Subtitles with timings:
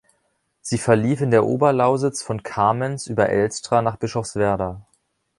[0.61, 4.81] Sie verlief in der Oberlausitz von Kamenz über Elstra nach Bischofswerda.